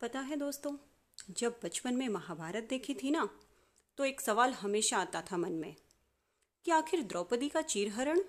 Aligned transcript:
पता 0.00 0.20
है 0.20 0.36
दोस्तों, 0.36 0.76
जब 1.30 1.58
बचपन 1.64 1.94
में 1.94 2.08
महाभारत 2.08 2.64
देखी 2.64 2.94
थी 2.94 3.10
ना 3.10 3.28
तो 3.98 4.04
एक 4.04 4.20
सवाल 4.20 4.52
हमेशा 4.52 4.98
आता 4.98 5.22
था 5.22 5.36
मन 5.36 5.52
में, 5.52 5.74
कि 6.64 6.70
आखिर 6.70 7.02
द्रौपदी 7.02 7.48
का 7.48 7.62
चीरहरण? 7.62 8.20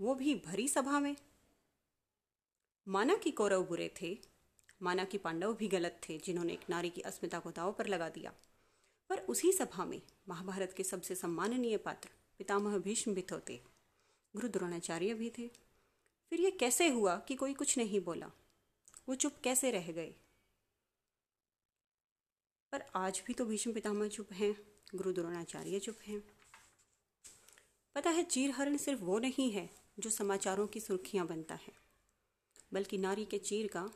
वो 0.00 0.14
भी 0.14 0.34
भरी 0.46 0.68
सभा 0.68 0.98
में? 1.00 1.14
माना 2.86 3.14
कि 3.14 3.30
कौरव 3.30 3.64
बुरे 3.64 3.92
थे, 4.02 4.18
माना 4.82 5.04
कि 5.04 5.18
पांडव 5.18 5.54
भी 5.54 5.68
गलत 5.68 6.00
थे, 6.08 6.18
जिन्होंने 6.18 6.52
एक 6.52 6.68
नारी 6.70 6.90
की 6.90 7.00
अस्मिता 7.00 7.38
को 7.38 7.50
दाव 7.50 7.72
पर 7.72 7.86
लगा 7.86 8.08
दिया। 8.08 8.32
पर 9.10 9.18
उसी 9.28 9.52
सभा 9.52 9.84
में 9.84 10.00
महाभारत 10.28 10.72
के 10.72 10.84
सबसे 10.84 11.14
सम्माननीय 11.14 11.76
पात्र 11.76 12.08
पितामह 12.38 12.78
भीष्म 12.78 13.14
भी 13.14 13.24
थे 13.48 13.56
गुरु 14.34 14.48
द्रोणाचार्य 14.48 15.14
भी 15.14 15.30
थे। 15.30 15.48
फिर 16.30 16.40
ये 16.40 16.50
कैसे 16.50 16.88
हुआ 16.88 17.16
कि 17.18 17.34
कोई 17.34 17.54
कुछ 17.54 17.76
नहीं 17.78 18.00
बोला? 18.00 18.30
वो 19.08 19.14
चुप 19.14 19.36
कैसे 19.44 19.70
रह 19.70 19.92
गए? 19.92 20.14
पर 22.74 22.82
आज 22.96 23.22
भी 23.26 23.34
तो 23.34 23.44
भीष्म 23.46 23.72
पितामह 23.72 24.08
चुप 24.08 24.32
हैं, 24.32 24.54
गुरु 24.94 25.12
द्रोणाचार्य 25.12 25.78
चुप 25.80 25.98
हैं। 26.06 26.20
पता 27.94 28.10
है, 28.10 28.22
चीरहरण 28.24 28.76
सिर्फ़ 28.76 29.00
वो 29.00 29.18
नहीं 29.18 29.50
है 29.52 29.70
जो 29.98 30.10
समाचारों 30.10 30.66
की 30.66 30.80
सुर्खियाँ 30.80 31.26
बनता 31.26 31.54
है, 31.54 31.72
बल्कि 32.72 32.98
नारी 32.98 33.24
के 33.24 33.38
चीर 33.38 33.66
का 33.66 33.86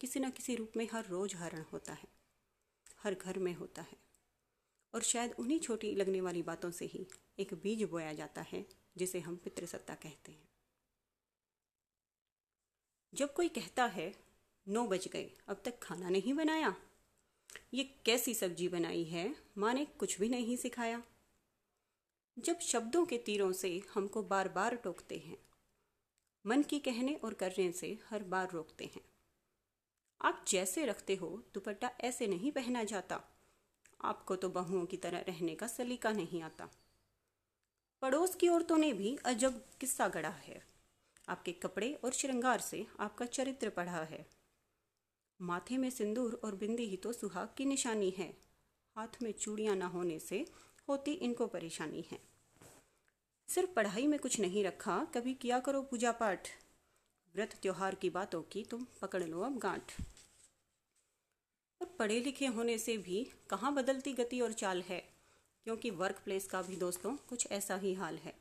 किसी 0.00 0.20
न 0.20 0.30
किसी 0.30 0.54
रूप 0.54 0.72
में 0.76 0.88
हर 0.92 1.06
रोज 1.06 1.34
हरण 1.34 1.62
होता 1.62 1.92
है, 1.92 2.08
हर 2.98 3.14
घर 3.14 3.38
में 3.38 3.54
होता 3.54 3.82
है। 3.82 3.96
और 4.94 5.02
शायद 5.02 5.34
उन्हीं 5.38 5.60
छोटी 5.60 5.94
लगने 5.94 6.20
वाली 6.20 6.42
बातों 6.42 6.70
से 6.70 6.84
ही 6.84 7.06
एक 7.38 7.54
बीज 7.54 7.82
बोया 7.82 8.12
जाता 8.12 8.42
है, 8.42 8.66
जिसे 8.96 9.20
हम 9.20 9.36
पितृसत्ता 9.36 9.94
कहते 9.94 10.32
हैं। 10.32 10.48
जब 13.14 13.34
कोई 13.34 13.48
कहता 13.48 13.84
है, 13.84 14.14
नौ 14.68 14.86
बज 14.86 15.08
गए, 15.08 15.30
अब 15.48 15.62
तक 15.64 15.78
खाना 15.82 16.08
नहीं 16.08 16.34
बनाया? 16.34 16.76
ये 17.74 17.84
कैसी 17.84 18.34
सब्ज़ी 18.34 18.68
बनाई 18.68 19.04
है? 19.04 19.36
माँ 19.58 19.74
ने 19.74 19.84
कुछ 19.84 20.20
भी 20.20 20.28
नहीं 20.28 20.56
सिखाया। 20.56 21.02
जब 22.38 22.58
शब्दों 22.58 23.06
के 23.06 23.18
तीरों 23.18 23.52
से 23.52 23.82
हमको 23.94 24.22
बार 24.22 24.48
बार 24.48 24.76
टोकते 24.76 25.18
हैं, 25.18 25.38
मन 26.46 26.62
की 26.62 26.78
कहने 26.78 27.14
और 27.14 27.34
करने 27.34 27.72
से 27.72 27.98
हर 28.10 28.22
बार 28.22 28.50
रोकते 28.50 28.84
हैं। 28.84 29.00
आप 30.22 30.44
जैसे 30.48 30.86
रखते 30.86 31.14
हो, 31.14 31.42
दुपट्टा 31.54 31.90
ऐसे 32.00 32.26
नहीं 32.26 32.52
पहना 32.52 32.84
जाता। 32.84 33.22
आपको 34.04 34.36
तो 34.36 34.48
बहुओं 34.48 34.86
की 34.86 34.96
तरह 34.96 35.18
रहने 35.18 35.54
का 35.54 35.66
सलीका 35.66 36.12
नहीं 36.12 36.42
आता। 36.42 36.68
पड़ोस 38.02 38.34
की 38.34 38.48
औरतों 38.48 38.78
ने 38.78 38.92
भी 38.92 39.18
अजब 39.24 39.66
किस्सा 39.80 40.08
गढ़ा 40.08 40.28
है। 40.28 40.66
आपके 41.28 41.52
कपड़े 41.52 41.94
और 41.94 42.12
श्रृंगार 42.12 42.60
से 42.60 42.86
आपका 43.00 43.26
चरित्र 43.26 43.70
पढ़ा 43.70 44.04
है। 44.04 44.35
माथे 45.40 45.76
में 45.76 45.90
सिंदूर 45.90 46.40
और 46.44 46.54
बिंदी 46.54 46.82
ही 46.82 46.96
तो 46.96 47.12
सुहाग 47.12 47.48
की 47.56 47.64
निशानी 47.64 48.10
है। 48.10 48.36
हाथ 48.96 49.22
में 49.22 49.32
चूड़ियाँ 49.32 49.76
न 49.76 49.82
होने 49.82 50.18
से 50.18 50.46
होती 50.88 51.12
इनको 51.12 51.46
परेशानी 51.46 52.04
है। 52.10 52.18
सिर्फ़ 53.48 53.70
पढ़ाई 53.70 54.06
में 54.06 54.18
कुछ 54.18 54.40
नहीं 54.40 54.64
रखा, 54.64 55.04
कभी 55.04 55.34
किया 55.34 55.60
करो 55.60 55.82
पूजा 55.82 56.12
पाठ 56.12 56.48
व्रत 57.34 57.58
त्योहार 57.62 57.94
की 57.94 58.10
बातों 58.10 58.42
की 58.42 58.64
तुम 58.64 58.86
पकड़ 59.02 59.24
लो 59.24 59.40
अब 59.40 59.58
गांठ। 59.58 59.92
और 61.80 61.96
पढ़े 61.98 62.20
लिखे 62.20 62.46
होने 62.46 62.78
से 62.78 62.96
भी 62.98 63.32
कहाँ 63.50 63.74
बदलती 63.74 64.12
गति 64.12 64.40
और 64.40 64.52
चाल 64.52 64.82
है? 64.82 65.00
क्योंकि 65.64 65.90
वर्क 65.90 66.20
प्लेस 66.24 66.46
का 66.46 66.62
भी 66.62 66.76
दोस्तों, 66.76 67.16
कुछ 67.16 67.46
ऐसा 67.50 67.76
ही 67.76 67.94
हाल 67.94 68.16
है। 68.16 68.34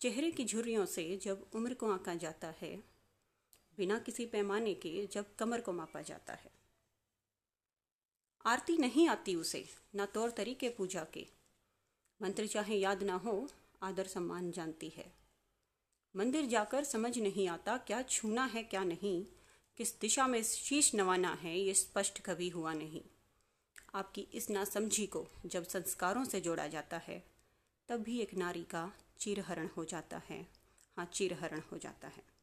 चेहरे 0.00 0.30
की 0.30 0.44
झुर्रियों 0.44 0.86
से 0.86 1.16
जब 1.16 1.46
उम्र 1.54 1.74
को 1.74 1.92
आंका 1.92 2.14
जाता 2.14 2.54
है 2.60 2.99
बिना 3.76 3.98
किसी 3.98 4.26
पैमाने 4.26 4.74
के 4.74 5.06
जब 5.06 5.34
कमर 5.36 5.60
को 5.60 5.72
मापा 5.72 6.02
जाता 6.02 6.32
है। 6.32 6.50
आरती 8.46 8.76
नहीं 8.76 9.08
आती 9.08 9.34
उसे, 9.34 9.68
ना 9.94 10.06
तौर 10.06 10.30
तरीके 10.30 10.68
पूजा 10.68 11.04
के। 11.04 11.26
मंत्र 12.22 12.46
चाहे 12.46 12.76
याद 12.76 13.02
ना 13.02 13.14
हो, 13.14 13.48
आदर 13.82 14.06
सम्मान 14.06 14.50
जानती 14.50 14.88
है। 14.88 15.12
मंदिर 16.16 16.46
जाकर 16.46 16.84
समझ 16.84 17.18
नहीं 17.18 17.48
आता 17.48 17.76
क्या 17.76 18.02
छूना 18.02 18.44
है 18.44 18.62
क्या 18.62 18.84
नहीं, 18.84 19.26
किस 19.76 20.00
दिशा 20.00 20.26
में 20.26 20.42
शीश 20.42 20.94
नवाना 20.94 21.32
है 21.32 21.58
ये 21.58 21.74
स्पष्ट 21.74 22.20
कभी 22.20 22.48
हुआ 22.48 22.72
नहीं। 22.72 23.02
आपकी 23.94 24.20
इस 24.20 24.50
नासमझी 24.50 25.06
को 25.06 25.28
जब 25.46 25.64
संस्कारों 25.64 26.24
से 26.24 26.40
जोड़ा 26.40 26.66
जाता 26.66 26.98
है, 26.98 27.24
तब 27.88 28.02
भी 28.02 28.20
एक 28.20 28.34
नारी 28.34 28.62
का 28.62 28.92
चीरहरण 29.18 29.68
हो 29.76 29.84
जाता 29.84 30.22
है। 30.28 30.46
हाँ 30.96 31.04
चीरहरण 31.04 31.60
हो 31.72 31.78
जाता 31.78 32.08
है। 32.08 32.39